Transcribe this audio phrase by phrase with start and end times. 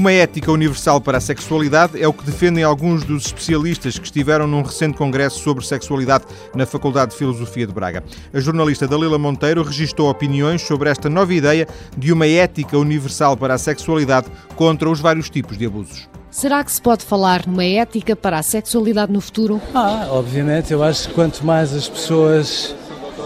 [0.00, 4.46] Uma ética universal para a sexualidade é o que defendem alguns dos especialistas que estiveram
[4.46, 6.24] num recente congresso sobre sexualidade
[6.54, 8.02] na Faculdade de Filosofia de Braga.
[8.32, 11.68] A jornalista Dalila Monteiro registrou opiniões sobre esta nova ideia
[11.98, 16.08] de uma ética universal para a sexualidade contra os vários tipos de abusos.
[16.30, 19.60] Será que se pode falar numa ética para a sexualidade no futuro?
[19.74, 22.74] Ah, obviamente, eu acho que quanto mais as pessoas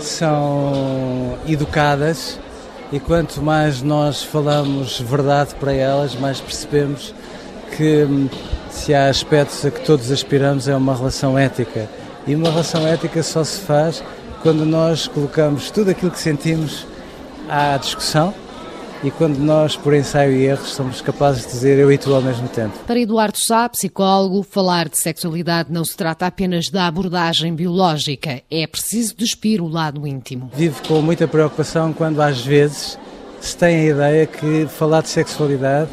[0.01, 2.37] são educadas
[2.93, 7.15] e quanto mais nós falamos verdade para elas, mais percebemos
[7.77, 8.29] que hum,
[8.71, 11.89] se há aspectos a que todos aspiramos é uma relação ética.
[12.27, 14.03] E uma relação ética só se faz
[14.43, 16.87] quando nós colocamos tudo aquilo que sentimos
[17.49, 18.35] à discussão
[19.05, 22.23] e quando nós, por ensaio e erros, somos capazes de dizer eu e tu ao
[22.23, 22.79] mesmo tempo.
[22.87, 28.67] Para Eduardo Sá, psicólogo, falar de sexualidade não se trata apenas da abordagem biológica, é
[28.67, 30.51] preciso despir o lado íntimo.
[30.55, 32.99] Vivo com muita preocupação quando às vezes
[33.43, 35.91] se tem a ideia que falar de sexualidade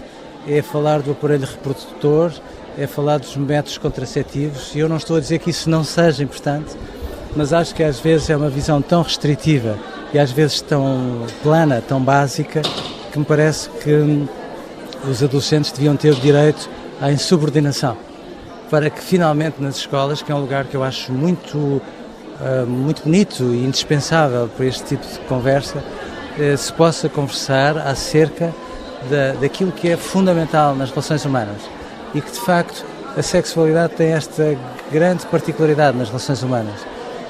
[0.47, 2.31] é falar do aparelho reprodutor,
[2.77, 6.23] é falar dos métodos contraceptivos, e eu não estou a dizer que isso não seja
[6.23, 6.77] importante,
[7.35, 9.77] mas acho que às vezes é uma visão tão restritiva
[10.13, 12.61] e às vezes tão plana, tão básica,
[13.11, 14.25] que me parece que
[15.09, 16.69] os adolescentes deviam ter direito
[17.01, 17.97] à insubordinação,
[18.69, 23.03] para que finalmente nas escolas, que é um lugar que eu acho muito, uh, muito
[23.03, 28.53] bonito e indispensável para este tipo de conversa, uh, se possa conversar acerca
[29.09, 31.61] da, daquilo que é fundamental nas relações humanas
[32.13, 32.85] e que de facto
[33.17, 34.55] a sexualidade tem esta
[34.91, 36.79] grande particularidade nas relações humanas.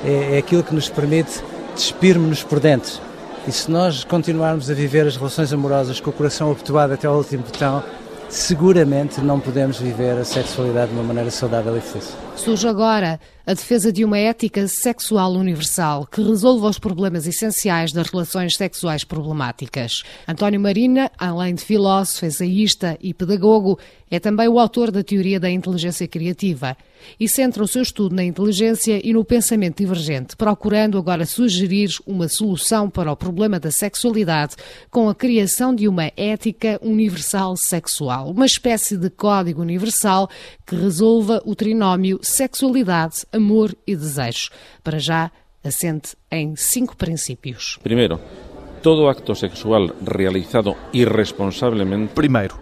[0.05, 1.41] É, é aquilo que nos permite
[1.75, 3.10] despirmos-nos por dentro
[3.47, 7.17] e se nós continuarmos a viver as relações amorosas com o coração abotoado até ao
[7.17, 7.83] último botão,
[8.29, 12.15] seguramente não podemos viver a sexualidade de uma maneira saudável e feliz.
[12.35, 18.09] Surge agora a defesa de uma ética sexual universal que resolva os problemas essenciais das
[18.09, 20.03] relações sexuais problemáticas.
[20.27, 23.77] António Marina, além de filósofo, ensaísta e pedagogo,
[24.11, 26.75] é também o autor da teoria da inteligência criativa
[27.17, 32.27] e centra o seu estudo na inteligência e no pensamento divergente, procurando agora sugerir uma
[32.27, 34.55] solução para o problema da sexualidade
[34.91, 40.29] com a criação de uma ética universal sexual, uma espécie de código universal
[40.67, 44.49] que resolva o trinómio sexualidade, amor e desejo.
[44.83, 45.31] Para já,
[45.63, 47.79] assente em cinco princípios.
[47.81, 48.19] Primeiro,
[48.81, 52.13] todo acto sexual realizado irresponsavelmente.
[52.13, 52.55] Primeiro,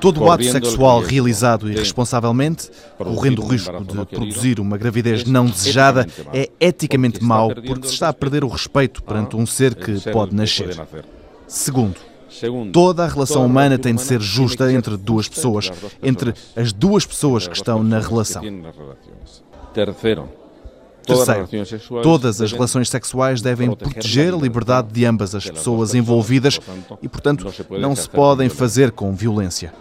[0.00, 6.06] todo o ato sexual realizado irresponsavelmente, correndo o risco de produzir uma gravidez não desejada,
[6.32, 10.34] é eticamente mau porque se está a perder o respeito perante um ser que pode
[10.34, 10.76] nascer.
[11.46, 11.96] Segundo,
[12.72, 17.48] Toda a relação humana tem de ser justa entre duas pessoas, entre as duas pessoas
[17.48, 18.42] que estão na relação.
[19.72, 20.28] Terceiro,
[22.02, 26.58] todas as relações sexuais devem proteger a liberdade de ambas as pessoas envolvidas
[27.00, 29.72] e, portanto, não se podem fazer com violência.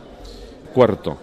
[0.75, 1.17] Quarto,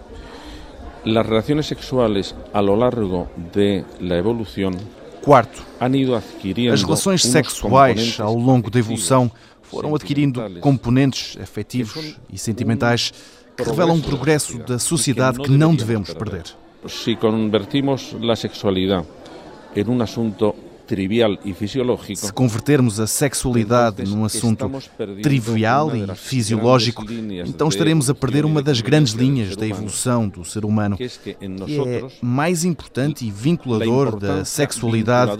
[1.05, 4.71] as relações sexuais a lo largo de la evolución
[5.21, 9.31] Quarto, as relações sexuais ao longo da evolução
[9.61, 13.13] foram adquirindo componentes afetivos e sentimentais
[13.55, 16.45] que revelam um progresso da sociedade que não devemos perder.
[16.87, 19.05] Se convertimos a sexualidade
[19.75, 20.55] em um assunto
[20.87, 22.15] trivial e fisiológico.
[22.15, 24.69] Se convertermos a sexualidade num assunto
[25.21, 27.05] trivial e fisiológico,
[27.45, 32.03] então estaremos a perder uma das grandes linhas da evolução do ser humano, que é
[32.21, 35.33] mais importante e vinculador da sexualidade,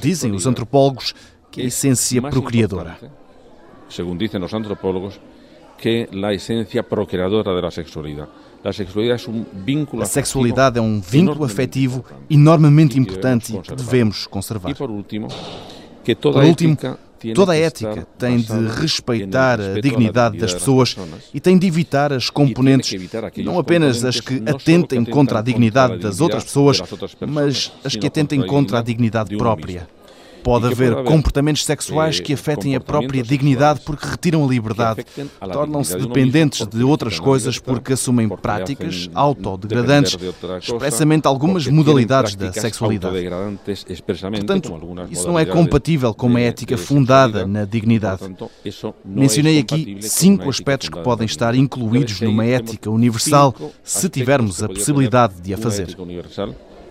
[0.00, 1.14] dizem os antropólogos,
[1.50, 2.98] que é a essência procriadora
[3.90, 5.20] según dicen los antropólogos,
[5.76, 7.62] que la esencia procreadora de
[8.62, 13.74] la sexualidade é um vínculo A sexualidade é um vínculo afetivo enormemente importante e que
[13.74, 14.70] devemos conservar.
[14.70, 15.28] E por último,
[16.04, 16.76] que toda, por último,
[17.34, 20.96] toda a ética tem de respeitar a dignidade das pessoas
[21.32, 26.20] e tem de evitar as componentes, não apenas as que atentem contra a dignidade das
[26.20, 26.82] outras pessoas,
[27.26, 29.88] mas as que atentem contra a dignidade própria.
[30.42, 35.04] Pode haver comportamentos sexuais que afetem a própria dignidade porque retiram a liberdade,
[35.52, 40.16] tornam-se dependentes de outras coisas porque assumem práticas autodegradantes,
[40.62, 43.28] expressamente algumas modalidades da sexualidade.
[44.36, 48.22] Portanto, isso não é compatível com uma ética fundada na dignidade.
[49.04, 55.40] Mencionei aqui cinco aspectos que podem estar incluídos numa ética universal se tivermos a possibilidade
[55.40, 55.96] de a fazer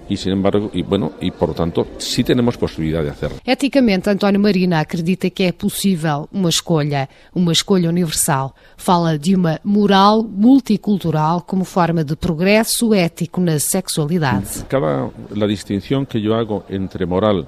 [0.09, 3.37] e, sin embargo, e, bueno, e por tanto, sí temos possibilidade de hacerlo.
[3.45, 8.55] Eticamente, António Marina acredita que é possível uma escolha, uma escolha universal.
[8.75, 14.65] Fala de uma moral multicultural como forma de progresso ético na sexualidade.
[14.67, 17.45] Cada a distinção que eu hago entre moral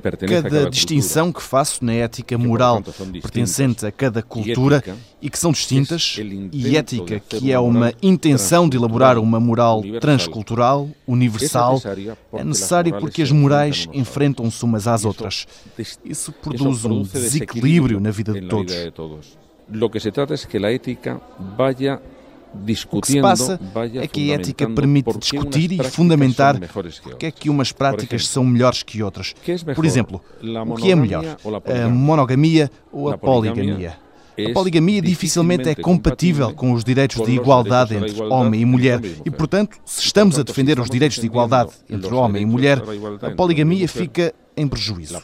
[0.00, 2.82] cada distinção que faço na ética moral
[3.20, 4.82] pertencente a cada cultura
[5.20, 6.16] e que são distintas,
[6.52, 11.80] e ética, que é uma intenção de elaborar uma moral transcultural, universal,
[12.32, 15.46] é necessário porque as morais enfrentam-se umas às outras.
[16.04, 19.36] Isso produz um desequilíbrio na vida de todos.
[19.68, 21.20] Lo que se trata es que la ética
[21.56, 22.02] vaya
[22.90, 23.58] o que se passa
[23.94, 26.58] é que a ética permite discutir e fundamentar
[27.02, 29.34] porque é que umas práticas são melhores que outras.
[29.74, 30.20] Por exemplo,
[30.68, 33.96] o que é melhor, a monogamia ou a poligamia?
[34.38, 39.00] A poligamia dificilmente é compatível com os direitos de igualdade entre homem e mulher.
[39.24, 42.82] e, portanto, se estamos a defender os direitos de igualdade entre homem e mulher,
[43.20, 45.20] a poligamia fica em prejuízo.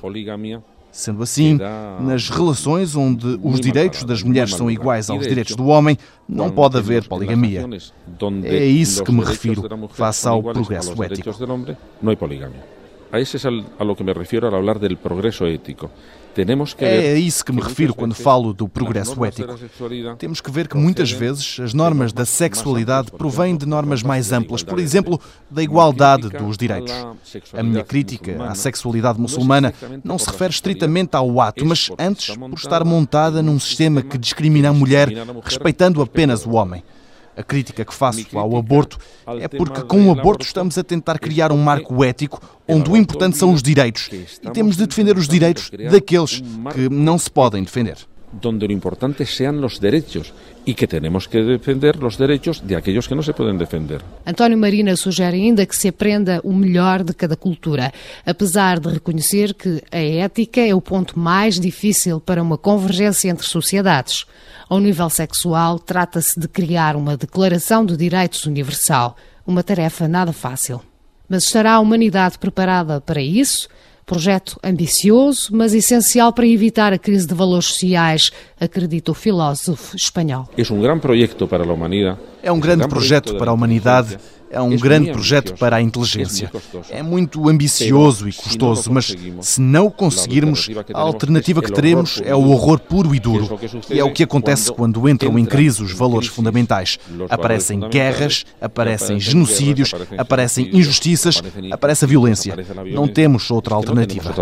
[0.99, 1.57] Sendo assim,
[2.01, 5.97] nas relações onde os direitos das mulheres são iguais aos direitos do homem,
[6.29, 7.65] não pode haver poligamia.
[8.43, 11.31] É a isso que me refiro, face ao progresso ético.
[13.13, 15.89] A isso é a lo que me refiro ao falar do progresso ético.
[16.79, 19.55] É a isso que me refiro quando falo do progresso ético.
[20.19, 24.63] Temos que ver que muitas vezes as normas da sexualidade provêm de normas mais amplas,
[24.63, 25.21] por exemplo,
[25.51, 26.93] da igualdade dos direitos.
[27.53, 29.73] A minha crítica à sexualidade muçulmana
[30.05, 34.71] não se refere estritamente ao ato, mas antes por estar montada num sistema que discrimina
[34.71, 35.09] a mulher,
[35.43, 36.83] respeitando apenas o homem.
[37.39, 38.99] A crítica que faço ao aborto
[39.41, 43.37] é porque com o aborto estamos a tentar criar um marco ético onde o importante
[43.37, 44.11] são os direitos
[44.43, 46.43] e temos de defender os direitos daqueles
[46.75, 47.97] que não se podem defender.
[48.31, 50.35] Donde lo importante sean los derechos
[50.67, 54.03] e que temos que defender os direitos de aqueles que não se podem defender.
[54.27, 57.91] António Marina sugere ainda que se aprenda o melhor de cada cultura,
[58.27, 63.47] apesar de reconhecer que a ética é o ponto mais difícil para uma convergência entre
[63.47, 64.27] sociedades.
[64.69, 69.17] Ao nível sexual, trata-se de criar uma Declaração de Direitos Universal,
[69.47, 70.83] uma tarefa nada fácil.
[71.27, 73.67] Mas estará a humanidade preparada para isso?
[74.05, 78.31] Projeto ambicioso, mas essencial para evitar a crise de valores sociais,
[78.61, 80.47] acredita o filósofo espanhol.
[80.57, 82.19] É um grande projeto para a humanidade.
[82.49, 84.19] É um grande projeto para a humanidade
[84.51, 86.51] é um grande projeto para a inteligência.
[86.91, 92.35] É muito ambicioso e custoso, mas se não o conseguirmos, a alternativa que teremos é
[92.35, 93.59] o horror puro e duro.
[93.91, 96.99] E é o que acontece quando entram em crise os valores fundamentais.
[97.29, 102.57] Aparecem guerras, aparecem genocídios, aparecem injustiças, aparece a violência.
[102.93, 104.35] Não temos outra alternativa.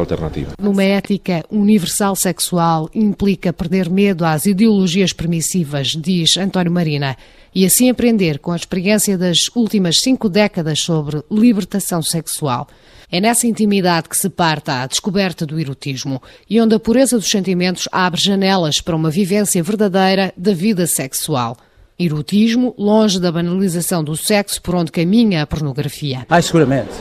[0.61, 7.17] Numa ética universal sexual implica perder medo às ideologias permissivas, diz António Marina
[7.57, 12.69] e assim aprender com a experiência das últimas cinco décadas sobre libertação sexual.
[13.11, 17.31] É nessa intimidade que se parte a descoberta do erotismo e onde a pureza dos
[17.31, 21.57] sentimentos abre janelas para uma vivência verdadeira da vida sexual.
[21.99, 26.27] Erotismo, longe da banalização do sexo por onde caminha a pornografia.
[26.29, 26.93] Ah, seguramente.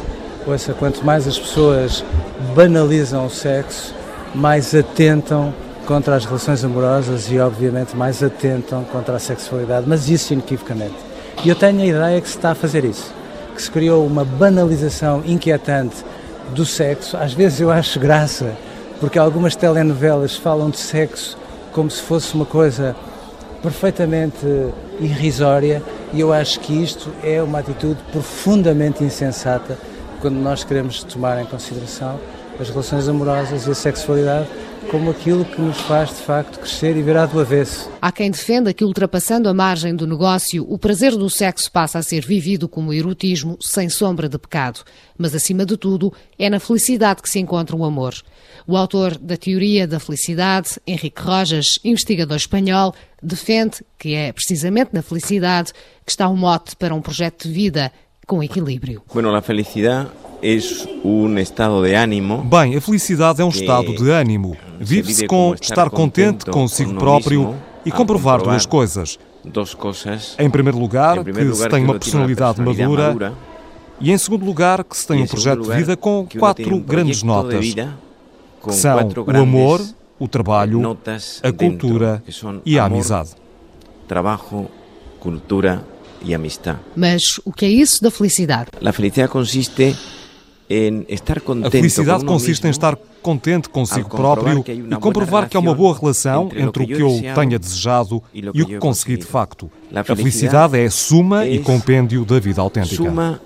[0.48, 2.06] Ouça, quanto mais as pessoas
[2.56, 3.94] banalizam o sexo,
[4.34, 5.54] mais atentam
[5.86, 10.96] contra as relações amorosas e, obviamente, mais atentam contra a sexualidade, mas isso inequivocamente.
[11.44, 13.14] E eu tenho a ideia que se está a fazer isso,
[13.54, 15.98] que se criou uma banalização inquietante
[16.54, 17.16] do sexo.
[17.18, 18.54] Às vezes eu acho graça,
[19.00, 21.38] porque algumas telenovelas falam de sexo
[21.72, 22.96] como se fosse uma coisa
[23.62, 24.46] perfeitamente
[25.00, 25.84] irrisória,
[26.14, 29.78] e eu acho que isto é uma atitude profundamente insensata
[30.22, 32.18] quando nós queremos tomar em consideração
[32.60, 34.48] as relações amorosas e a sexualidade
[34.92, 37.89] como aquilo que nos faz de facto crescer e virar do avesso.
[38.01, 42.04] Há quem defenda que, ultrapassando a margem do negócio, o prazer do sexo passa a
[42.04, 44.82] ser vivido como erotismo, sem sombra de pecado.
[45.18, 48.13] Mas, acima de tudo, é na felicidade que se encontra o amor.
[48.68, 55.01] O autor da teoria da felicidade, Henrique Rojas, investigador espanhol, defende que é precisamente na
[55.01, 55.74] felicidade
[56.06, 57.92] que está o mote para um projeto de vida
[58.25, 59.01] com equilíbrio.
[59.13, 60.10] Bueno, a felicidade
[60.41, 60.58] é
[61.03, 62.44] um estado de ânimo.
[62.44, 64.58] Bem, a felicidade é um estado de ânimo.
[64.79, 67.55] Vive-se com estar contente consigo próprio
[67.86, 69.20] e comprovar duas coisas.
[70.39, 73.34] Em primeiro lugar, que se tem uma personalidade madura.
[74.00, 77.74] E em segundo lugar, que se tem um projeto de vida com quatro grandes notas,
[77.74, 79.82] que são o amor,
[80.20, 80.98] o trabalho,
[81.41, 82.22] a cultura
[82.65, 83.32] e a amizade.
[84.08, 84.70] Trabalho,
[85.20, 85.86] cultura
[86.25, 86.79] e amistade.
[86.96, 88.70] Mas o que é isso da felicidade?
[88.84, 89.96] A felicidade consiste
[91.63, 96.50] a felicidade consiste em estar contente consigo próprio e comprovar que há uma boa relação
[96.55, 99.70] entre o que eu tenha desejado e o que consegui de facto.
[99.94, 102.96] A felicidade é suma e compêndio da vida autêntica.
[102.96, 103.39] Suma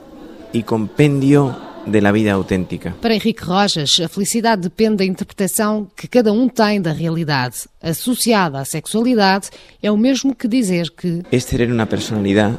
[0.54, 1.54] e compêndio
[1.86, 2.96] da vida autêntica.
[3.02, 7.68] Para Henrique Rojas, a felicidade depende da interpretação que cada um tem da realidade.
[7.82, 9.50] Associada à sexualidade,
[9.82, 11.22] é o mesmo que dizer que.
[11.32, 12.58] É ter uma personalidade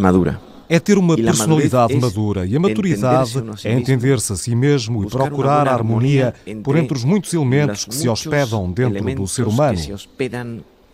[0.00, 0.40] madura.
[0.68, 5.66] é ter uma personalidade madura e a maturidade é entender-se a si mesmo e procurar
[5.66, 9.78] a harmonia por entre os muitos elementos que se hospedam dentro do ser humano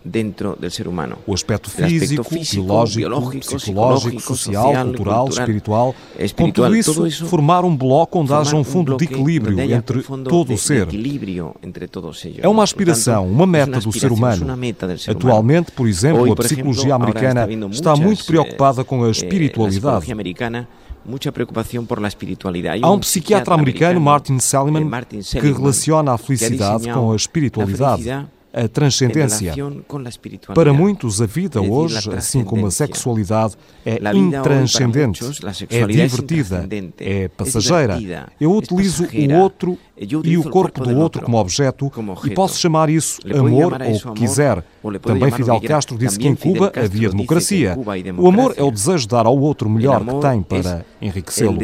[0.07, 1.19] dentro del ser humano.
[1.27, 6.95] O aspecto físico, biológico, biológico psicológico, social, social cultural, cultural, espiritual, espiritual, com tudo isso,
[6.95, 10.89] tudo isso formar um bloco onde haja um fundo de equilíbrio entre todo o ser.
[12.41, 14.47] É uma aspiração, uma meta do ser humano.
[15.09, 20.07] Atualmente, por exemplo, a psicologia americana está muito preocupada com a espiritualidade.
[21.07, 22.75] mucha preocupación por la espiritualidad.
[22.83, 24.91] Há um psiquiatra americano, Martin Seligman,
[25.23, 29.53] que relaciona a felicidade com a espiritualidade a transcendência.
[30.55, 35.23] Para muitos, a vida hoje, assim como a sexualidade, é intranscendente,
[35.69, 36.67] é divertida,
[36.99, 37.99] é passageira.
[38.41, 41.93] Eu utilizo o outro e o corpo do outro como objeto
[42.25, 44.65] e posso chamar isso amor ou o que quiser.
[45.03, 47.77] Também Fidel Castro disse que em Cuba havia democracia.
[48.17, 51.59] O amor é o desejo de dar ao outro o melhor que tem para enriquecê-lo.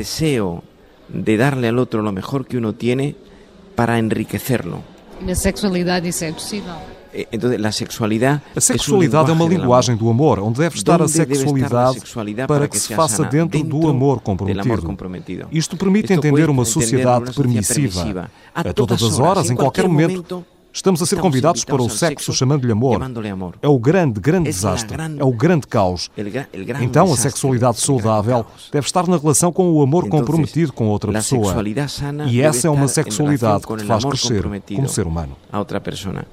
[1.09, 3.15] de darle al otro lo mejor que uno tiene
[3.75, 4.92] para enriquecerlo.
[5.25, 6.75] Na sexualidade isso é possível.
[7.31, 12.01] Então, a sexualidade, a sexualidade é uma linguagem do amor, onde deve estar a sexualidade
[12.49, 14.97] para que se faça dentro do amor comprometido.
[15.53, 18.31] Isto permite entender uma sociedade permissiva.
[18.55, 22.73] A todas as horas, em qualquer momento, Estamos a ser convidados para o sexo chamando-lhe
[22.73, 23.03] amor.
[23.61, 24.97] É o grande, grande desastre.
[25.19, 26.11] É o grande caos.
[26.81, 31.55] Então, a sexualidade saudável deve estar na relação com o amor comprometido com outra pessoa.
[32.29, 34.43] E essa é uma sexualidade que te faz crescer
[34.75, 35.37] como ser humano.
[35.51, 36.25] A outra pessoa.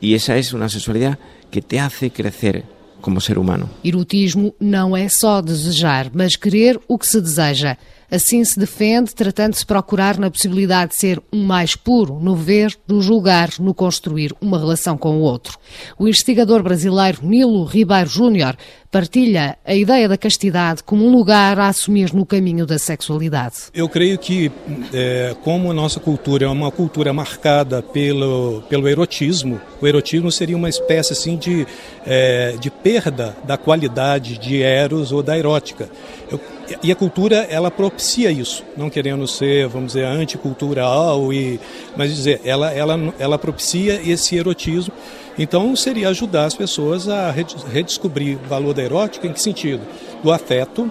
[0.00, 1.18] E essa é uma sexualidade
[1.50, 2.64] que te hace crescer
[3.00, 3.68] como ser humano.
[3.84, 7.76] Erotismo não é só desejar, mas querer o que se deseja.
[8.10, 12.76] Assim se defende, tratando-se de procurar na possibilidade de ser um mais puro no ver,
[12.86, 15.58] no julgar, no construir uma relação com o outro.
[15.98, 18.56] O investigador brasileiro Nilo Ribeiro Júnior
[18.94, 23.56] partilha a ideia da castidade como um lugar a assumir no caminho da sexualidade.
[23.74, 24.52] Eu creio que,
[24.92, 30.56] é, como a nossa cultura é uma cultura marcada pelo, pelo erotismo, o erotismo seria
[30.56, 31.66] uma espécie assim de,
[32.06, 35.90] é, de perda da qualidade de eros ou da erótica.
[36.30, 36.40] Eu,
[36.82, 41.60] e a cultura ela propicia isso, não querendo ser, vamos dizer, anticultural e,
[41.96, 44.92] mas dizer, ela ela ela propicia esse erotismo.
[45.38, 49.82] Então seria ajudar as pessoas a redescobrir o valor da erótica em que sentido?
[50.22, 50.90] Do afeto,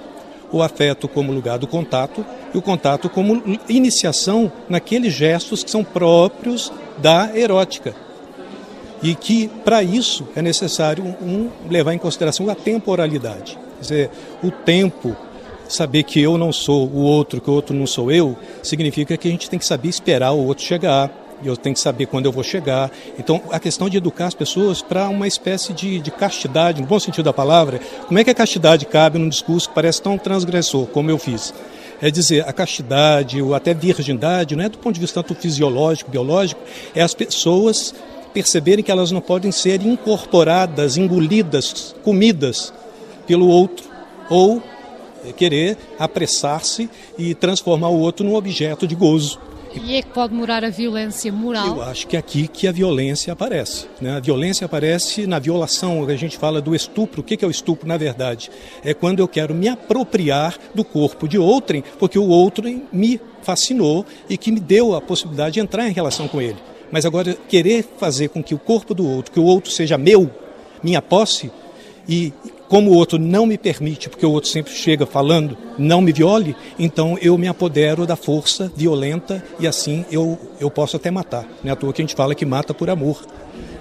[0.51, 5.83] o afeto como lugar do contato e o contato como iniciação naqueles gestos que são
[5.83, 7.95] próprios da erótica.
[9.01, 13.57] E que para isso é necessário um, levar em consideração a temporalidade.
[13.77, 14.09] Quer dizer,
[14.41, 15.17] o tempo
[15.67, 19.27] saber que eu não sou o outro, que o outro não sou eu, significa que
[19.27, 21.11] a gente tem que saber esperar o outro chegar.
[21.43, 22.89] Eu tenho que saber quando eu vou chegar.
[23.19, 26.97] Então, a questão de educar as pessoas para uma espécie de, de castidade, no bom
[26.99, 30.85] sentido da palavra, como é que a castidade cabe num discurso que parece tão transgressor,
[30.87, 31.53] como eu fiz?
[32.01, 36.09] É dizer, a castidade ou até virgindade não é do ponto de vista tanto fisiológico,
[36.09, 36.61] biológico,
[36.95, 37.93] é as pessoas
[38.33, 42.73] perceberem que elas não podem ser incorporadas, engolidas, comidas
[43.27, 43.85] pelo outro
[44.29, 44.61] ou
[45.31, 49.39] querer apressar-se e transformar o outro num objeto de gozo.
[49.75, 51.67] E é que pode morar a violência moral?
[51.67, 53.87] Eu acho que é aqui que a violência aparece.
[53.99, 54.15] Né?
[54.15, 57.21] A violência aparece na violação, a gente fala do estupro.
[57.21, 58.51] O que é o estupro, na verdade?
[58.83, 64.05] É quando eu quero me apropriar do corpo de outrem, porque o outro me fascinou
[64.29, 66.57] e que me deu a possibilidade de entrar em relação com ele.
[66.91, 70.29] Mas agora, querer fazer com que o corpo do outro, que o outro seja meu,
[70.83, 71.51] minha posse,
[72.07, 72.31] e
[72.73, 76.55] como o outro não me permite, porque o outro sempre chega falando, não me viole,
[76.79, 81.47] então eu me apodero da força violenta e assim eu, eu posso até matar.
[81.63, 83.23] Não é à toa que a gente fala que mata por amor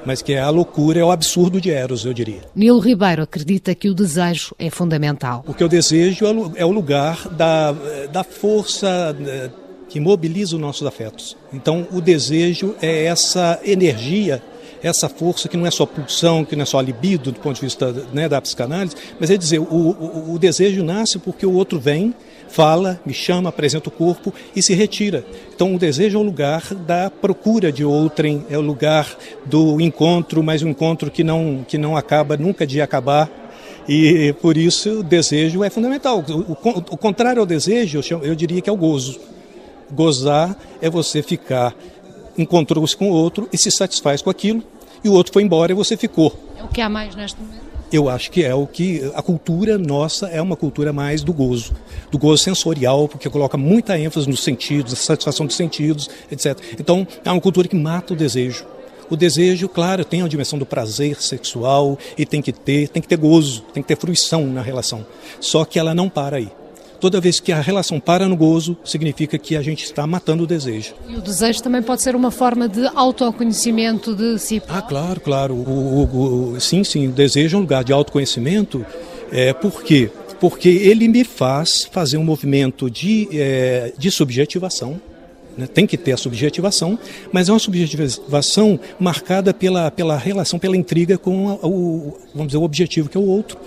[0.04, 2.40] mas que é a loucura, é o absurdo de Eros, eu diria.
[2.56, 5.44] Nilo Ribeiro acredita que o desejo é fundamental.
[5.46, 6.24] O que eu desejo
[6.56, 7.72] é o lugar da,
[8.12, 9.48] da força eh,
[9.88, 11.36] que mobiliza os nossos afetos.
[11.52, 14.42] Então, o desejo é essa energia
[14.82, 17.62] essa força que não é só pulsão, que não é só libido do ponto de
[17.62, 21.78] vista né, da psicanálise, mas é dizer, o, o, o desejo nasce porque o outro
[21.78, 22.14] vem,
[22.48, 25.24] fala, me chama, apresenta o corpo e se retira.
[25.54, 29.08] Então o desejo é o lugar da procura de outrem, é o lugar
[29.46, 33.30] do encontro, mas um encontro que não, que não acaba nunca de acabar.
[33.88, 36.24] E por isso o desejo é fundamental.
[36.28, 39.18] O, o, o contrário ao desejo, eu, chamo, eu diria que é o gozo.
[39.90, 41.74] Gozar é você ficar
[42.36, 44.62] encontrou-se com o outro e se satisfaz com aquilo,
[45.04, 46.36] e o outro foi embora e você ficou.
[46.56, 47.72] É o que há mais neste momento?
[47.92, 51.74] Eu acho que é o que a cultura nossa é uma cultura mais do gozo,
[52.10, 56.58] do gozo sensorial, porque coloca muita ênfase nos sentidos, na satisfação dos sentidos, etc.
[56.80, 58.64] Então, é uma cultura que mata o desejo.
[59.10, 63.08] O desejo, claro, tem a dimensão do prazer sexual e tem que ter, tem que
[63.08, 65.04] ter gozo, tem que ter fruição na relação.
[65.38, 66.48] Só que ela não para aí.
[67.02, 70.46] Toda vez que a relação para no gozo, significa que a gente está matando o
[70.46, 70.94] desejo.
[71.08, 74.62] E o desejo também pode ser uma forma de autoconhecimento de si.
[74.68, 75.52] Ah, claro, claro.
[75.52, 77.08] O, o, o, sim, sim.
[77.08, 78.86] O desejo é um lugar de autoconhecimento.
[79.32, 80.12] É, por quê?
[80.38, 85.00] Porque ele me faz fazer um movimento de, é, de subjetivação
[85.58, 85.66] né?
[85.66, 86.98] Tem que ter a subjetivação,
[87.30, 92.62] mas é uma subjetivação marcada pela, pela relação, pela intriga com o, vamos dizer, o
[92.62, 93.58] objetivo que é o outro.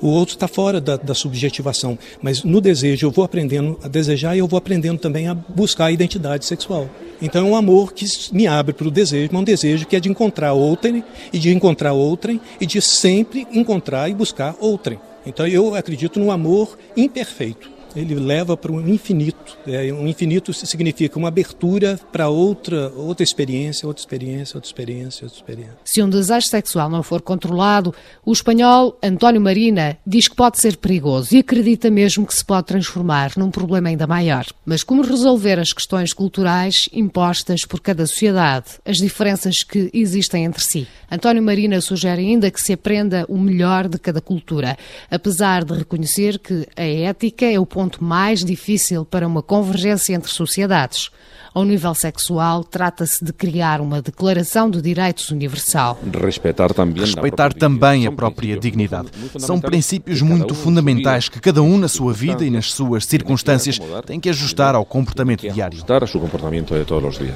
[0.00, 4.34] O outro está fora da, da, subjetivação, mas no desejo eu vou aprendendo a desejar
[4.34, 6.88] e eu vou aprendendo também a buscar a identidade sexual.
[7.20, 10.00] Então é um amor que me abre para o desejo, mas um desejo que é
[10.00, 14.98] de encontrar outrem e de encontrar outrem e de sempre encontrar e buscar outrem.
[15.26, 19.56] Então eu acredito no amor imperfeito ele leva para um infinito.
[19.66, 25.38] É, um infinito significa uma abertura para outra, outra experiência, outra experiência, outra experiência, outra
[25.38, 25.78] experiência.
[25.84, 27.94] Se um desejo sexual não for controlado,
[28.24, 32.66] o espanhol António Marina diz que pode ser perigoso e acredita mesmo que se pode
[32.66, 34.46] transformar num problema ainda maior.
[34.64, 40.62] Mas como resolver as questões culturais impostas por cada sociedade, as diferenças que existem entre
[40.62, 40.86] si?
[41.10, 44.76] António Marina sugere ainda que se aprenda o melhor de cada cultura,
[45.10, 50.12] apesar de reconhecer que a ética é o ponto ponto mais difícil para uma convergência
[50.12, 51.10] entre sociedades.
[51.52, 55.98] Ao nível sexual, trata-se de criar uma declaração de direitos universal.
[56.22, 59.08] Respeitar também, Respeitar também a própria dignidade.
[59.38, 64.20] São princípios muito fundamentais que cada um na sua vida e nas suas circunstâncias tem
[64.20, 65.78] que ajustar ao comportamento diário.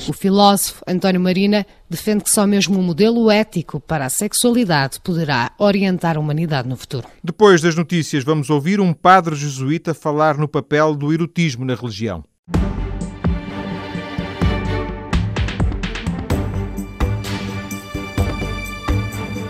[0.08, 5.52] O filósofo António Marina defende que só mesmo um modelo ético para a sexualidade poderá
[5.58, 7.08] orientar a humanidade no futuro.
[7.22, 12.22] Depois das notícias, vamos ouvir um padre jesuíta falar no papel do erotismo na religião.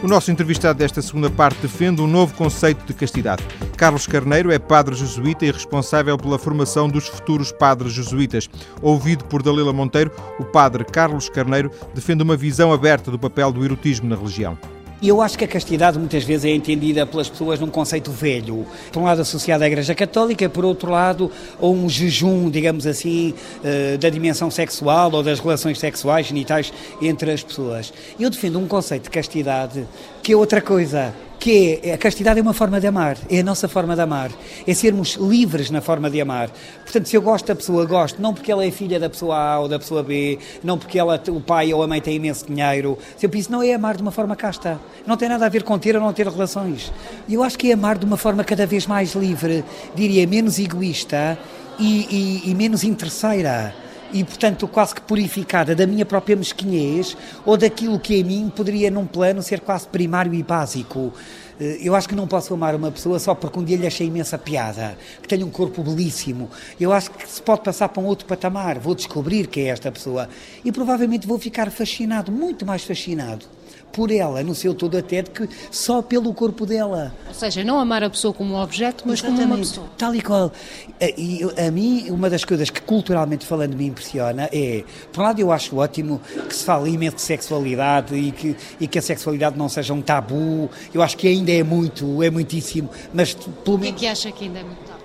[0.04, 3.42] O nosso entrevistado desta segunda parte defende um novo conceito de castidade.
[3.74, 8.46] Carlos Carneiro é padre jesuíta e responsável pela formação dos futuros padres jesuítas.
[8.82, 13.64] Ouvido por Dalila Monteiro, o padre Carlos Carneiro defende uma visão aberta do papel do
[13.64, 14.58] erotismo na religião.
[15.04, 18.66] E eu acho que a castidade muitas vezes é entendida pelas pessoas num conceito velho.
[18.90, 23.34] Por um lado associado à Igreja Católica, por outro lado, a um jejum, digamos assim,
[23.62, 27.92] eh, da dimensão sexual ou das relações sexuais, genitais entre as pessoas.
[28.18, 29.86] Eu defendo um conceito de castidade
[30.22, 33.42] que é outra coisa que é a castidade é uma forma de amar, é a
[33.42, 34.30] nossa forma de amar,
[34.66, 36.50] é sermos livres na forma de amar.
[36.82, 39.60] Portanto, se eu gosto da pessoa, gosto, não porque ela é filha da pessoa A
[39.60, 42.98] ou da pessoa B, não porque ela, o pai ou a mãe têm imenso dinheiro,
[43.16, 44.80] sempre isso não é amar de uma forma casta.
[45.06, 46.92] Não tem nada a ver com ter ou não ter relações.
[47.28, 51.38] Eu acho que é amar de uma forma cada vez mais livre, diria menos egoísta
[51.78, 53.83] e, e, e menos interesseira
[54.14, 58.88] e, portanto, quase que purificada da minha própria mesquinhez ou daquilo que em mim poderia,
[58.88, 61.12] num plano, ser quase primário e básico.
[61.58, 64.06] Eh, eu acho que não posso amar uma pessoa só porque um dia lhe achei
[64.06, 66.48] imensa piada, que tem um corpo belíssimo.
[66.78, 69.90] Eu acho que se pode passar para um outro patamar, vou descobrir quem é esta
[69.90, 70.28] pessoa
[70.64, 73.46] e provavelmente vou ficar fascinado, muito mais fascinado
[73.94, 77.14] por ela, no seu todo até, de que só pelo corpo dela.
[77.28, 79.86] Ou seja, não amar a pessoa como um objeto, mas Exatamente, como uma pessoa.
[79.96, 80.52] Tal e qual.
[81.00, 85.24] Eh, e a mim, uma das coisas que culturalmente falando me impressiona é, por um
[85.24, 89.02] lado eu acho ótimo que se fale imenso de sexualidade e que, e que a
[89.02, 93.78] sexualidade não seja um tabu, eu acho que ainda é muito, é muitíssimo, mas pelo
[93.78, 93.94] menos...
[93.94, 95.03] O que é que acha que ainda é muito tabu?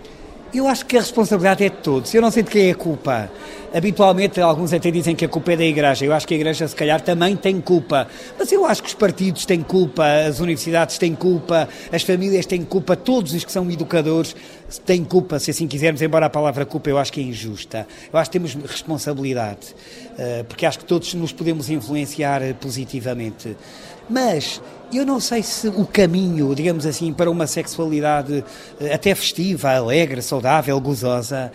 [0.51, 2.11] Eu acho que a responsabilidade é de todos.
[2.11, 3.29] Eu não sei de quem é a culpa.
[3.71, 6.03] Habitualmente, alguns até dizem que a culpa é da Igreja.
[6.05, 8.07] Eu acho que a Igreja, se calhar, também tem culpa.
[8.37, 12.63] Mas eu acho que os partidos têm culpa, as universidades têm culpa, as famílias têm
[12.63, 14.35] culpa, todos os que são educadores
[14.87, 17.87] têm culpa, se assim quisermos, embora a palavra culpa eu acho que é injusta.
[18.11, 19.75] Eu acho que temos responsabilidade,
[20.17, 23.55] eh, porque acho que todos nos podemos influenciar positivamente.
[24.09, 24.59] Mas
[24.91, 28.43] eu não sei se o caminho, digamos assim, para uma sexualidade
[28.79, 31.51] eh, até festiva, alegre, saudável, gozosa,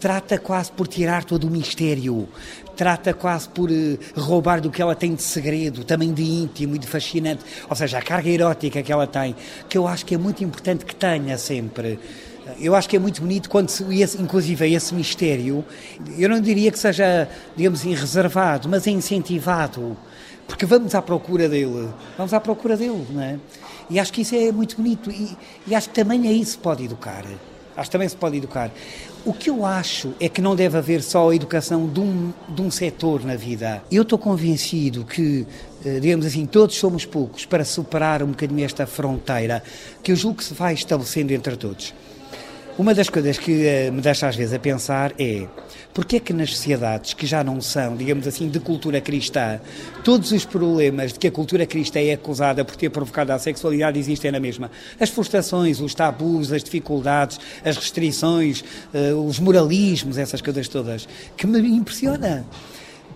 [0.00, 2.28] trata quase por tirar todo o mistério,
[2.76, 6.78] trata quase por uh, roubar do que ela tem de segredo, também de íntimo e
[6.78, 9.36] de fascinante, ou seja, a carga erótica que ela tem,
[9.68, 12.00] que eu acho que é muito importante que tenha sempre.
[12.58, 13.84] Eu acho que é muito bonito quando, se,
[14.18, 15.64] inclusive, esse mistério,
[16.18, 19.96] eu não diria que seja, digamos assim, reservado, mas é incentivado
[20.46, 23.38] porque vamos à procura dele, vamos à procura dele, não é?
[23.88, 26.84] E acho que isso é muito bonito e, e acho que também aí se pode
[26.84, 27.24] educar.
[27.76, 28.70] Acho que também se pode educar.
[29.24, 32.60] O que eu acho é que não deve haver só a educação de um, de
[32.60, 33.82] um setor na vida.
[33.90, 35.46] Eu estou convencido que,
[35.84, 39.62] eh, digamos assim, todos somos poucos para superar um bocadinho esta fronteira
[40.02, 41.94] que eu julgo que se vai estabelecendo entre todos.
[42.78, 45.46] Uma das coisas que uh, me deixa às vezes a pensar é
[45.92, 49.60] porque é que nas sociedades que já não são, digamos assim, de cultura cristã,
[50.02, 53.98] todos os problemas de que a cultura cristã é acusada por ter provocado a sexualidade
[53.98, 54.70] existem na mesma?
[54.98, 61.06] As frustrações, os tabus, as dificuldades, as restrições, uh, os moralismos, essas coisas todas,
[61.36, 62.46] que me impressiona.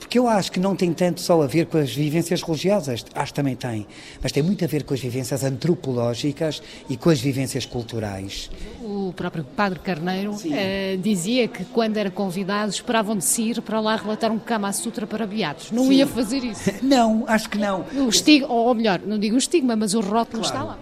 [0.07, 3.33] Porque eu acho que não tem tanto só a ver com as vivências religiosas, acho
[3.33, 3.85] que também tem,
[4.23, 8.49] mas tem muito a ver com as vivências antropológicas e com as vivências culturais.
[8.81, 13.81] O próprio Padre Carneiro uh, dizia que quando era convidado esperavam de si ir para
[13.81, 15.73] lá relatar um Kama Sutra para beatos.
[15.73, 15.95] Não Sim.
[15.95, 16.71] ia fazer isso?
[16.87, 17.85] não, acho que não.
[17.92, 20.57] O estigma, ou melhor, não digo o estigma, mas o rótulo claro.
[20.57, 20.79] está lá.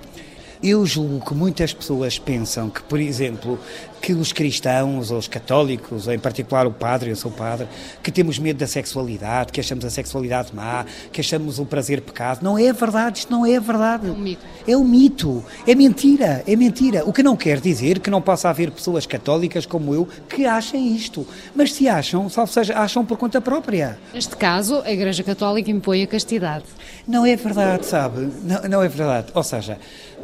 [0.67, 3.59] Eu julgo que muitas pessoas pensam que, por exemplo,
[4.01, 7.69] que os cristãos ou os católicos, ou em particular o padre, eu sou padre,
[8.03, 12.43] que temos medo da sexualidade, que achamos a sexualidade má, que achamos o prazer pecado.
[12.43, 14.09] Não é verdade, isto não é verdade.
[14.09, 14.47] É um mito.
[14.67, 17.05] É um mito, é mentira, é mentira.
[17.07, 20.97] O que não quer dizer que não possa haver pessoas católicas como eu que achem
[20.97, 21.27] isto.
[21.55, 23.99] Mas se acham, salvo seja, acham por conta própria.
[24.15, 26.65] Neste caso, a Igreja Católica impõe a castidade.
[27.07, 28.31] Não é verdade, sabe?
[28.43, 29.27] Não, não é verdade.
[29.35, 29.79] Ou seja,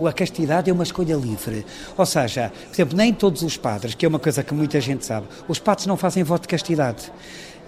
[0.07, 1.65] a castidade é uma escolha livre.
[1.97, 5.05] Ou seja, por exemplo, nem todos os padres, que é uma coisa que muita gente
[5.05, 7.13] sabe, os padres não fazem voto de castidade.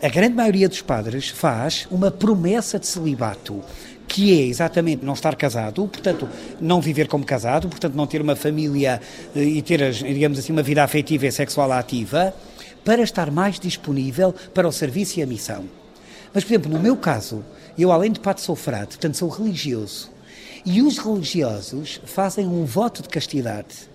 [0.03, 3.63] A grande maioria dos padres faz uma promessa de celibato
[4.13, 6.29] que é exatamente não estar casado, portanto,
[6.61, 9.01] não viver como casado, portanto, não ter uma família
[9.35, 12.35] eh, e ter, digamos assim, uma vida afetiva e sexual ativa,
[12.85, 15.65] para estar mais disponível para o serviço e a missão.
[16.35, 17.43] Mas, por exemplo, no meu caso,
[17.79, 20.12] eu, além de padre, sou frade, portanto, sou religioso.
[20.65, 23.91] E os religiosos fazem um voto de castidade.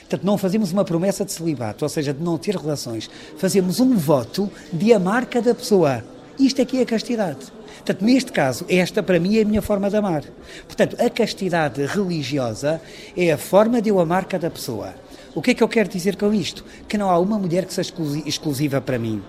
[0.00, 3.10] Portanto, não fazemos uma promessa de celibato, ou seja, de não ter relações.
[3.38, 6.04] Fazemos um voto de amar cada pessoa.
[6.38, 7.46] Isto é que é a castidade.
[7.76, 10.22] Portanto, neste caso, esta para mim é a minha forma de amar.
[10.66, 12.80] Portanto, a castidade religiosa
[13.16, 14.94] é a forma de eu amar cada pessoa.
[15.34, 16.64] O que é que eu quero dizer com isto?
[16.86, 17.92] Que não há uma mulher que seja
[18.24, 19.22] exclusiva para mim.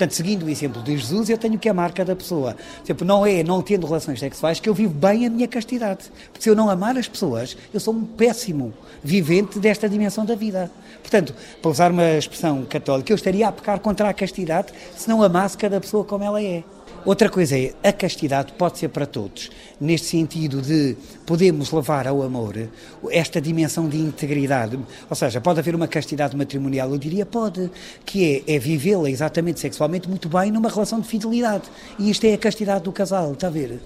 [0.00, 2.56] Portanto, seguindo o exemplo de Jesus, eu tenho que amar cada pessoa.
[2.82, 6.10] Exemplo, não é não tendo relações sexuais que eu vivo bem a minha castidade.
[6.32, 8.72] Porque se eu não amar as pessoas, eu sou um péssimo
[9.04, 10.70] vivente desta dimensão da vida.
[11.02, 15.22] Portanto, para usar uma expressão católica, eu estaria a pecar contra a castidade se não
[15.22, 16.64] amasse cada pessoa como ela é.
[17.04, 22.22] Outra coisa é, a castidade pode ser para todos, neste sentido de podemos levar ao
[22.22, 22.68] amor
[23.10, 27.70] esta dimensão de integridade, ou seja, pode haver uma castidade matrimonial, eu diria pode,
[28.04, 31.64] que é, é vivê-la exatamente sexualmente muito bem numa relação de fidelidade,
[31.98, 33.80] e isto é a castidade do casal, está a ver?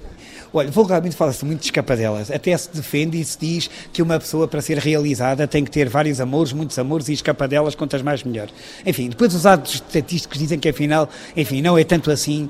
[0.53, 2.31] Olha, vulgarmente fala-se muito de escapadelas.
[2.31, 5.89] Até se defende e se diz que uma pessoa, para ser realizada, tem que ter
[5.89, 8.49] vários amores, muitos amores e escapadelas, quantas mais melhor.
[8.87, 12.49] Enfim, depois os dados estatísticos dizem que afinal, enfim, não é tanto assim.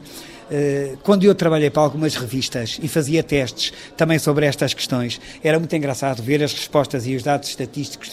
[0.51, 5.59] Eh, quando eu trabalhei para algumas revistas e fazia testes também sobre estas questões, era
[5.59, 8.11] muito engraçado ver as respostas e os dados estatísticos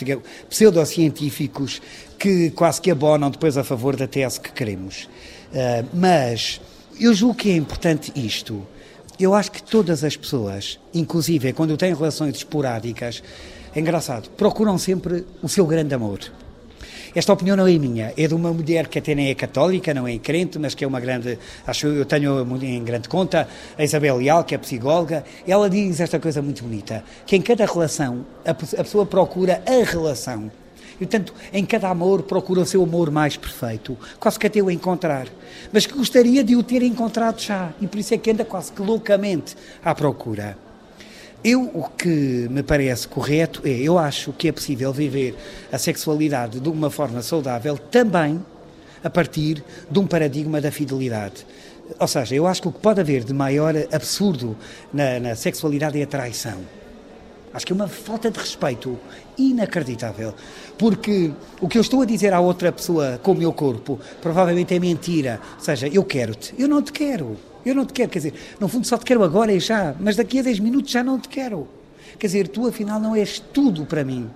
[0.50, 1.82] pseudocientíficos
[2.17, 5.10] que quase que abonam depois a favor da tese que queremos.
[5.54, 6.62] Eh, mas
[7.00, 8.65] eu julgo que é importante isto.
[9.20, 13.22] Eu acho que todas as pessoas, inclusive quando têm relações esporádicas,
[13.76, 16.20] é engraçado, procuram sempre o seu grande amor.
[17.13, 20.08] Esta opinião não é minha, é de uma mulher que até nem é católica, não
[20.08, 24.17] é crente, mas que é uma grande, acho eu tenho em grande conta, a Isabel
[24.17, 28.54] Leal, que é psicóloga, ela diz esta coisa muito bonita, que em cada relação a
[28.54, 30.50] pessoa procura a relação.
[31.02, 34.71] E, portanto, em cada amor procura o seu amor mais perfeito, quase que até o
[34.71, 35.28] encontrar.
[35.74, 38.71] Mas que gostaria de o ter encontrado já, e por isso é que anda quase
[38.71, 40.70] que loucamente à procura.
[41.43, 45.36] Eu, o que me parece correto é, eu acho que é possível viver
[45.71, 48.39] a sexualidade de uma forma saudável também
[49.04, 51.45] a partir de um paradigma da fidelidade.
[51.99, 54.56] Ou seja, eu acho que o que pode haver de maior absurdo
[54.93, 56.60] na, na sexualidade é a traição.
[57.51, 58.97] Acho que é uma falta de respeito
[59.36, 60.36] inacreditável.
[60.77, 64.75] Porque o que eu estou a dizer à outra pessoa com o meu corpo provavelmente
[64.75, 65.41] é mentira.
[65.58, 67.36] Ou seja, eu quero-te, eu não te quero.
[67.65, 70.15] Eu não te quero, quer dizer, no fundo só te quero agora e já, mas
[70.15, 71.67] daqui a 10 minutos já não te quero.
[72.17, 74.30] Quer dizer, tu afinal não és tudo para mim.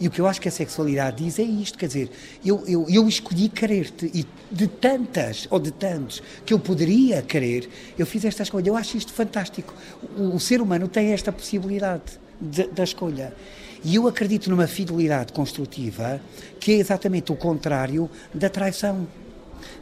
[0.00, 2.10] E o que eu acho que a sexualidade diz é isto, quer dizer,
[2.44, 7.68] eu, eu, eu escolhi querer-te e de tantas ou de tantos que eu poderia querer,
[7.98, 8.68] eu fiz esta escolha.
[8.68, 9.74] Eu acho isto fantástico.
[10.16, 12.02] O, o ser humano tem esta possibilidade
[12.40, 13.32] de, da escolha.
[13.84, 16.20] E eu acredito numa fidelidade construtiva
[16.60, 19.06] que é exatamente o contrário da traição.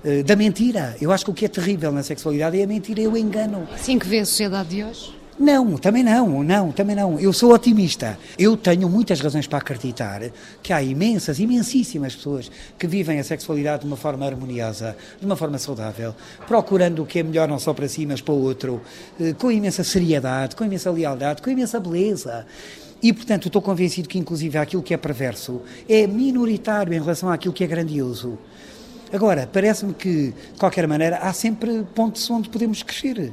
[0.04, 0.96] Eh, da mentira.
[1.00, 3.68] Eu acho que o que é terrível na sexualidade é a mentira e o engano.
[3.72, 5.20] Assim que vê a sociedade de hoje?
[5.38, 7.18] Não, também não, não, também não.
[7.18, 8.18] Eu sou otimista.
[8.38, 10.20] Eu tenho muitas razões para acreditar
[10.62, 15.36] que há imensas, imensíssimas pessoas que vivem a sexualidade de uma forma harmoniosa, de uma
[15.36, 16.14] forma saudável,
[16.46, 18.82] procurando o que é melhor não só para si, mas para o outro,
[19.18, 22.44] eh, com imensa seriedade, com imensa lealdade, com imensa beleza.
[23.02, 27.54] E, portanto, estou convencido que, inclusive, aquilo que é perverso é minoritário em relação àquilo
[27.54, 28.38] que é grandioso.
[29.12, 33.32] Agora, parece-me que, de qualquer maneira, há sempre pontos onde podemos crescer.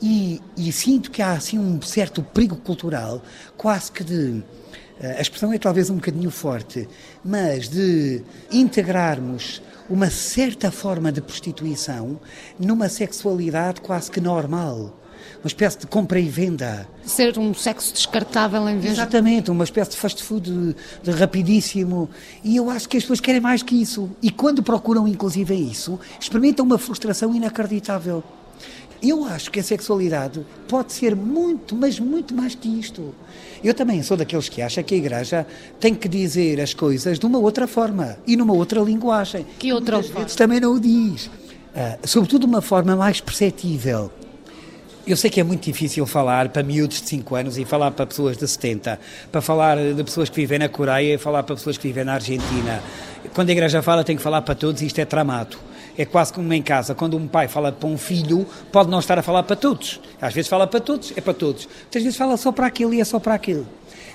[0.00, 3.22] E, e, sinto que há, assim, um certo perigo cultural,
[3.56, 4.42] quase que de.
[5.00, 6.88] Eh, a expressão é talvez um bocadinho forte,
[7.24, 12.20] mas de integrarmos uma certa forma de prostituição
[12.58, 15.01] numa sexualidade quase que normal
[15.42, 16.88] uma espécie de compra e venda.
[17.04, 22.08] Ser um sexo descartável em vez Exatamente, uma espécie de fast food de, de rapidíssimo.
[22.44, 24.10] E eu acho que as pessoas querem mais que isso.
[24.22, 28.22] E quando procuram, inclusive, isso, experimentam uma frustração inacreditável.
[29.02, 33.12] Eu acho que a sexualidade pode ser muito, mas muito mais que isto.
[33.62, 35.46] Eu também sou daqueles que acham que a Igreja
[35.80, 39.44] tem que dizer as coisas de uma outra forma e numa outra linguagem.
[39.58, 40.26] Que outra forma?
[40.26, 41.26] também não o diz.
[41.26, 44.12] Uh, sobretudo de uma forma mais perceptível.
[45.04, 48.06] Eu sei que é muito difícil falar para miúdos de 5 anos e falar para
[48.06, 49.00] pessoas de 70,
[49.32, 52.14] para falar de pessoas que vivem na Coreia e falar para pessoas que vivem na
[52.14, 52.80] Argentina.
[53.34, 55.56] Quando a igreja fala, tem que falar para todos e isto é tramado.
[55.98, 59.18] É quase como em casa, quando um pai fala para um filho, pode não estar
[59.18, 60.00] a falar para todos.
[60.20, 61.66] Às vezes fala para todos, é para todos.
[61.66, 63.66] Muitas vezes fala só para aquele e é só para aquele.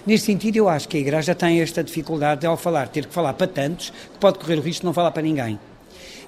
[0.05, 3.13] Neste sentido, eu acho que a igreja tem esta dificuldade de, ao falar, ter que
[3.13, 5.59] falar para tantos, que pode correr o risco de não falar para ninguém.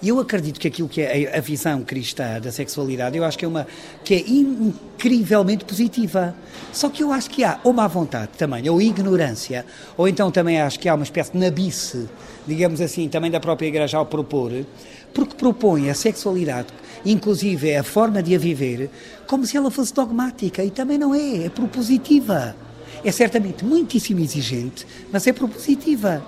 [0.02, 3.44] E eu acredito que aquilo que é a visão cristã da sexualidade, eu acho que
[3.44, 3.68] é uma
[4.04, 6.34] que é incrivelmente positiva.
[6.72, 9.66] Só que eu acho que há ou má vontade também, ou ignorância,
[9.98, 12.08] ou então também acho que há uma espécie de nabice,
[12.48, 14.66] digamos assim, também da própria igreja ao propor,
[15.14, 16.68] porque propõe a sexualidade,
[17.06, 18.90] inclusive a forma de a viver,
[19.28, 22.56] como se ela fosse dogmática, e também não é, é propositiva.
[23.04, 26.24] É certamente muitíssimo exigente, mas é propositiva.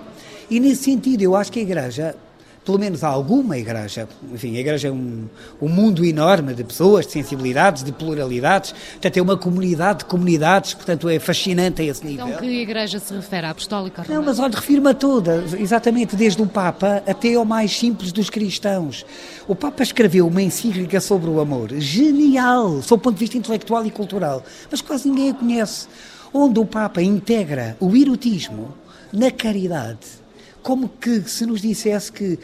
[0.50, 2.16] E nesse sentido, eu acho que a Igreja
[2.64, 5.26] pelo menos alguma igreja, enfim, a igreja é um,
[5.60, 10.74] um mundo enorme de pessoas, de sensibilidades, de pluralidades, portanto é uma comunidade de comunidades,
[10.74, 12.28] portanto é fascinante a esse nível.
[12.28, 13.46] Então que igreja se refere?
[13.46, 14.20] À apostólica romana?
[14.20, 18.30] Não, mas olha, refiro-me a todas, exatamente, desde o Papa até ao mais simples dos
[18.30, 19.04] cristãos.
[19.48, 23.84] O Papa escreveu uma encíclica sobre o amor, genial, sob o ponto de vista intelectual
[23.84, 25.88] e cultural, mas quase ninguém a conhece,
[26.32, 28.74] onde o Papa integra o erotismo
[29.12, 30.21] na caridade
[30.62, 32.38] como que se nos dissesse que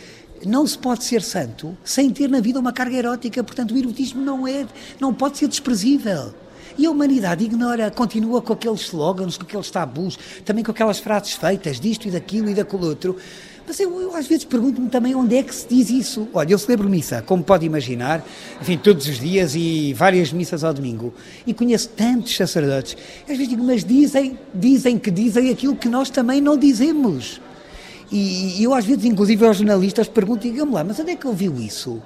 [0.45, 4.23] não se pode ser santo sem ter na vida uma carga erótica, portanto o erotismo
[4.23, 4.67] não é,
[5.01, 6.35] não pode ser desprezível.
[6.77, 11.33] E a humanidade ignora, continua com aqueles slogans, com aqueles tabus, também com aquelas frases
[11.33, 13.17] feitas disto e daquilo e daquele outro.
[13.67, 16.29] Mas eu, eu às vezes pergunto-me também onde é que se diz isso.
[16.33, 18.25] Olha, eu celebro missa, como pode imaginar,
[18.63, 21.13] enfim, todos os dias e várias missas ao domingo.
[21.47, 22.97] E conheço tantos sacerdotes.
[23.23, 27.41] Às vezes digo, mas dizem, dizem que dizem aquilo que nós também não dizemos.
[28.11, 31.55] E, eu às vezes, inclusive aos jornalistas, pergunto, digam-me lá, mas onde é que ouviu
[31.59, 32.03] isso?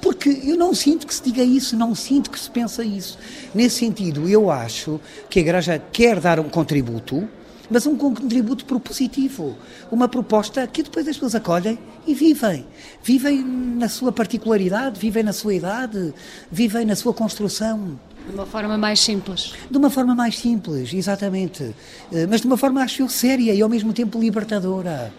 [0.00, 3.18] Porque eu não sinto que se diga isso, não sinto que se pensa isso.
[3.54, 7.28] Nesse sentido, eu acho que a Igreja quer dar um contributo,
[7.70, 9.56] mas um contributo propositivo,
[9.90, 12.66] uma proposta que depois as pessoas acolhem e vivem.
[13.02, 16.12] Vivem na sua particularidade, vivem na sua idade,
[16.50, 17.98] vivem na sua construção.
[18.26, 19.54] De uma forma mais simples.
[19.70, 21.74] De uma forma mais simples, exatamente.
[22.12, 25.12] Eh, mas de uma forma, acho eu, séria e ao mesmo tempo libertadora.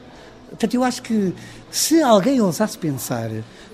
[0.53, 1.33] Portanto, eu acho que
[1.71, 3.29] se alguém ousasse pensar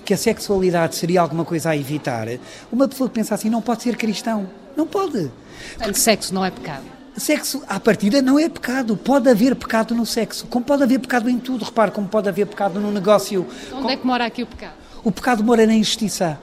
[0.06, 2.28] que a sexualidade seria alguma coisa a evitar,
[2.72, 4.50] uma pessoa que pensa assim não pode ser cristão.
[4.78, 5.30] Não pode.
[5.76, 6.84] Portanto, sexo não é pecado.
[7.18, 8.96] Sexo, à partida, não é pecado.
[8.96, 10.48] Pode haver pecado no sexo.
[10.48, 11.66] Como pode haver pecado em tudo.
[11.66, 13.46] Repare, como pode haver pecado no negócio.
[13.66, 13.90] Onde como...
[13.90, 14.74] é que mora aqui o pecado?
[15.04, 16.40] O pecado mora na injustiça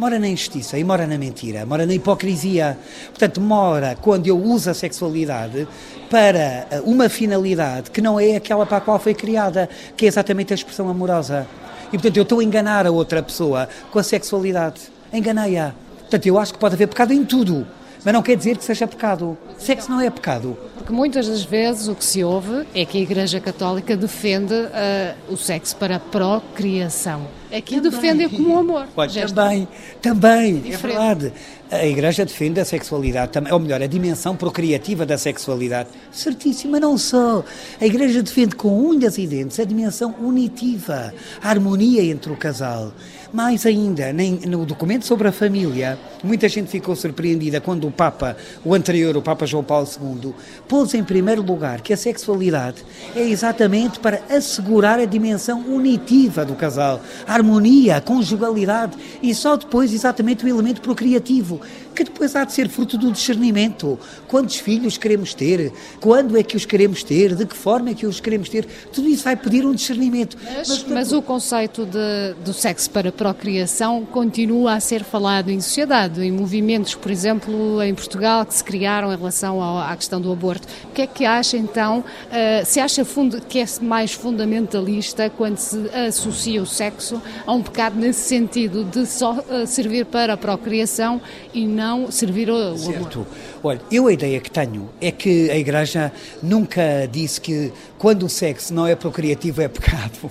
[0.00, 2.78] mora na injustiça e mora na mentira, mora na hipocrisia.
[3.10, 5.68] Portanto, mora quando eu uso a sexualidade
[6.08, 6.38] para
[6.70, 10.54] eh, uma finalidade que não é aquela para a qual foi criada, que é exatamente
[10.54, 11.46] a expressão amorosa.
[11.88, 14.80] E, portanto, eu estou a enganar a outra pessoa com a sexualidade.
[15.12, 15.74] Enganei-a.
[15.98, 17.66] Portanto, eu acho que pode haver pecado em tudo,
[18.02, 19.36] mas não quer dizer que seja pecado.
[19.58, 20.56] Sexo não é pecado.
[20.76, 25.14] Porque muitas das vezes o que se ouve é que a Igreja Católica defende uh,
[25.28, 27.39] o sexo para a procriação.
[27.52, 27.90] Aqui também.
[27.90, 28.86] defende como amor.
[29.32, 29.68] Também,
[30.00, 31.32] também, é, é verdade.
[31.70, 35.88] A Igreja defende a sexualidade, ou melhor, a dimensão procriativa da sexualidade.
[36.10, 37.44] Certíssima, não só.
[37.80, 42.92] A Igreja defende com unhas e dentes a dimensão unitiva, a harmonia entre o casal.
[43.32, 48.36] Mais ainda, nem, no documento sobre a família, muita gente ficou surpreendida quando o Papa,
[48.64, 50.34] o anterior, o Papa João Paulo II,
[50.66, 56.56] pôs em primeiro lugar que a sexualidade é exatamente para assegurar a dimensão unitiva do
[56.56, 61.60] casal, a harmonia, a conjugalidade e só depois exatamente o elemento procriativo.
[61.94, 63.98] Que depois há de ser fruto do discernimento.
[64.28, 65.72] Quantos filhos queremos ter?
[66.00, 67.34] Quando é que os queremos ter?
[67.34, 68.66] De que forma é que os queremos ter?
[68.92, 70.36] Tudo isso vai pedir um discernimento.
[70.42, 75.60] Mas, mas, mas o conceito de, do sexo para procriação continua a ser falado em
[75.60, 80.20] sociedade, em movimentos, por exemplo, em Portugal, que se criaram em relação ao, à questão
[80.20, 80.68] do aborto.
[80.84, 81.98] O que é que acha então?
[82.00, 83.04] Uh, se acha
[83.48, 85.76] que é mais fundamentalista quando se
[86.08, 91.20] associa o sexo a um pecado nesse sentido de só uh, servir para a procriação
[91.52, 93.26] e não servir ao certo.
[93.62, 98.28] Olha, eu a ideia que tenho é que a Igreja nunca disse que quando o
[98.28, 100.30] sexo não é procriativo é pecado.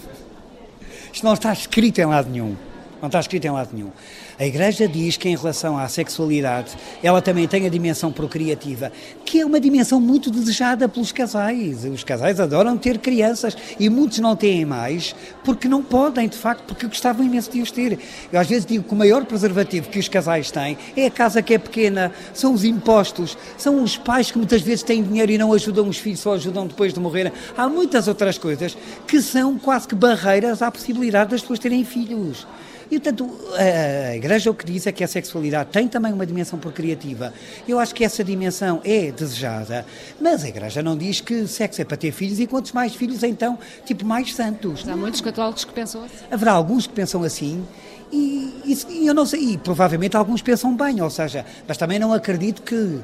[1.12, 2.56] Isto não está escrito em lado nenhum.
[3.02, 3.92] Não está escrito em lado nenhum.
[4.38, 8.92] A Igreja diz que, em relação à sexualidade, ela também tem a dimensão procriativa,
[9.26, 11.86] que é uma dimensão muito desejada pelos casais.
[11.86, 16.64] Os casais adoram ter crianças e muitos não têm mais porque não podem, de facto,
[16.64, 18.00] porque gostavam imenso de os ter.
[18.32, 21.42] Eu às vezes digo que o maior preservativo que os casais têm é a casa
[21.42, 25.38] que é pequena, são os impostos, são os pais que muitas vezes têm dinheiro e
[25.38, 27.32] não ajudam os filhos, só ajudam depois de morrer.
[27.58, 32.46] Há muitas outras coisas que são quase que barreiras à possibilidade das pessoas terem filhos.
[32.92, 36.58] E, portanto, a Igreja o que diz é que a sexualidade tem também uma dimensão
[36.58, 37.32] procriativa.
[37.68, 39.86] Eu acho que essa dimensão é desejada,
[40.20, 43.22] mas a Igreja não diz que sexo é para ter filhos e quantos mais filhos,
[43.22, 44.88] então, tipo, mais santos.
[44.88, 46.26] Há muitos católicos que pensam assim.
[46.32, 47.64] Haverá alguns que pensam assim.
[48.12, 52.12] E, e, eu não sei, e provavelmente alguns pensam bem, ou seja, mas também não
[52.12, 53.04] acredito que uh,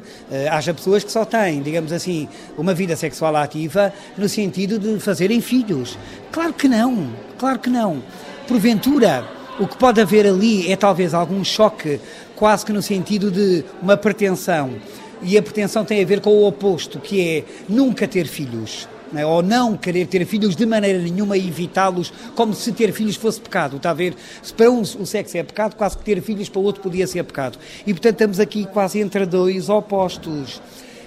[0.50, 5.42] haja pessoas que só têm, digamos assim, uma vida sexual ativa no sentido de fazerem
[5.42, 5.96] filhos.
[6.32, 8.02] Claro que não, claro que não.
[8.48, 12.00] Porventura, o que pode haver ali é talvez algum choque,
[12.36, 14.74] quase que no sentido de uma pretensão.
[15.22, 18.88] E a pretensão tem a ver com o oposto, que é nunca ter filhos.
[19.12, 19.26] Né?
[19.26, 23.40] Ou não querer ter filhos de maneira nenhuma e evitá-los, como se ter filhos fosse
[23.40, 23.78] pecado.
[23.78, 24.14] Está a ver?
[24.44, 27.08] Se para um o sexo é pecado, quase que ter filhos para o outro podia
[27.08, 27.58] ser pecado.
[27.88, 30.62] E portanto estamos aqui quase entre dois opostos.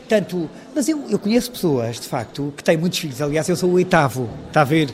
[0.09, 3.21] Tanto, mas eu, eu conheço pessoas, de facto, que têm muitos filhos.
[3.21, 4.89] Aliás, eu sou o oitavo, está a ver?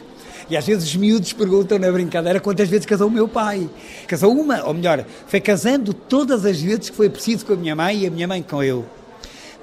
[0.48, 3.68] E às vezes os miúdos perguntam na brincadeira quantas vezes casou o meu pai.
[4.07, 7.74] Casou uma, ou melhor, foi casando todas as vezes que foi preciso com a minha
[7.74, 8.85] mãe e a minha mãe com eu.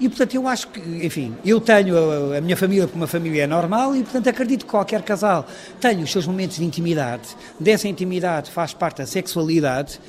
[0.01, 3.45] E, portanto, eu acho que, enfim, eu tenho a, a minha família como uma família
[3.45, 5.45] normal e, portanto, acredito que qualquer casal
[5.79, 7.29] tenha os seus momentos de intimidade.
[7.59, 9.99] Dessa intimidade faz parte a sexualidade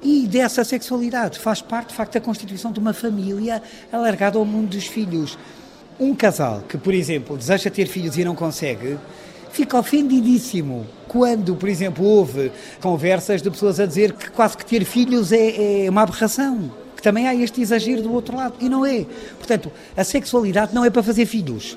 [0.00, 3.60] e dessa sexualidade faz parte, de facto, da constituição de uma família
[3.92, 5.36] alargada ao mundo dos filhos.
[5.98, 8.96] Um casal que, por exemplo, deseja ter filhos e não consegue,
[9.52, 14.84] fica ofendidíssimo quando, por exemplo, houve conversas de pessoas a dizer que quase que ter
[14.84, 18.84] filhos é, é uma aberração que também há este exagero do outro lado, e não
[18.84, 19.06] é.
[19.38, 21.76] Portanto, a sexualidade não é para fazer filhos.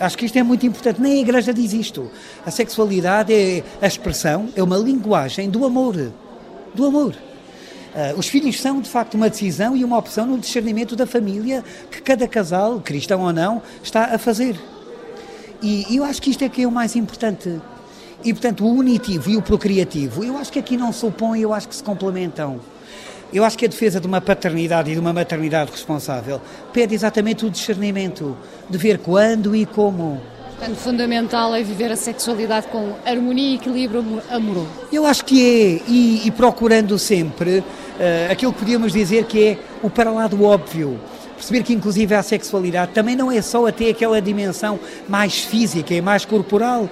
[0.00, 0.98] Acho que isto é muito importante.
[0.98, 2.10] Nem a Igreja diz isto.
[2.44, 6.10] A sexualidade é a expressão, é uma linguagem do amor.
[6.74, 7.14] Do amor.
[7.14, 11.62] Uh, os filhos são, de facto, uma decisão e uma opção no discernimento da família
[11.90, 14.58] que cada casal, cristão ou não, está a fazer.
[15.62, 17.60] E, eu acho que isto é que é o mais importante.
[18.24, 21.54] E, portanto, o unitivo e o procriativo, eu acho que aqui não se opõem, eu
[21.54, 22.60] acho que se complementam.
[23.32, 26.40] Eu acho que a defesa de uma paternidade e de uma maternidade responsável
[26.72, 28.36] pede exatamente o discernimento
[28.68, 30.20] de ver quando e como.
[30.58, 34.68] Portanto, fundamental é viver a sexualidade com harmonia e equilíbrio amoroso.
[34.92, 37.64] Eu acho que é, e, e procurando sempre uh,
[38.30, 41.00] aquilo que podíamos dizer que é o para lá do óbvio
[41.40, 46.02] perceber que inclusive a sexualidade também não é só até aquela dimensão mais física e
[46.02, 46.88] mais corporal,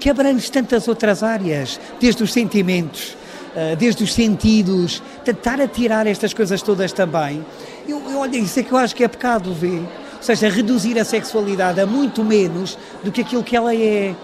[0.00, 3.16] que abrange tantas outras áreas, desde os sentimentos,
[3.54, 7.46] eh, desde os sentidos, tentar atirar estas coisas todas também.
[7.88, 9.78] Eu, eu, olha, isso é que eu acho que é pecado ver.
[9.78, 14.16] Ou seja, reduzir a sexualidade a muito menos do que aquilo que ela é.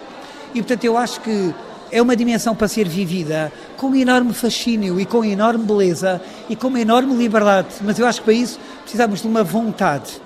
[0.53, 1.55] E portanto eu acho que
[1.91, 6.69] é uma dimensão para ser vivida com enorme fascínio e com enorme beleza e com
[6.69, 7.69] uma enorme liberdade.
[7.83, 10.21] Mas eu acho que para isso precisamos de uma vontade.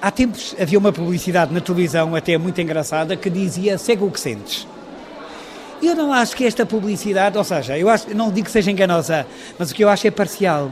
[0.00, 4.20] Há tempos havia uma publicidade na televisão, até muito engraçada, que dizia segue o que
[4.20, 4.66] sentes.
[5.82, 9.26] Eu não acho que esta publicidade, ou seja, eu acho, não digo que seja enganosa,
[9.58, 10.70] mas o que eu acho é parcial.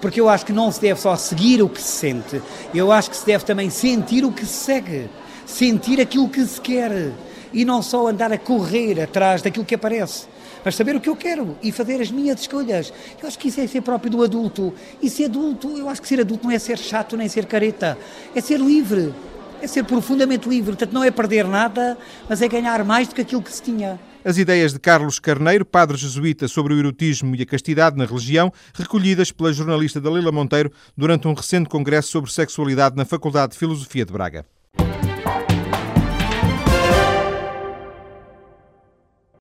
[0.00, 2.40] Porque eu acho que não se deve só seguir o que se sente,
[2.72, 5.10] eu acho que se deve também sentir o que se segue,
[5.46, 7.12] sentir aquilo que se quer
[7.56, 10.26] e não só andar a correr atrás daquilo que aparece,
[10.62, 12.92] mas saber o que eu quero e fazer as minhas escolhas.
[13.20, 14.74] Eu acho que isso é ser próprio do adulto.
[15.02, 17.96] E ser adulto, eu acho que ser adulto não é ser chato nem ser careta,
[18.34, 19.14] é ser livre,
[19.62, 20.72] é ser profundamente livre.
[20.72, 21.96] Portanto, não é perder nada,
[22.28, 23.98] mas é ganhar mais do que aquilo que se tinha.
[24.22, 28.52] As ideias de Carlos Carneiro, padre jesuíta sobre o erotismo e a castidade na religião,
[28.74, 34.04] recolhidas pela jornalista Dalila Monteiro durante um recente congresso sobre sexualidade na Faculdade de Filosofia
[34.04, 34.44] de Braga.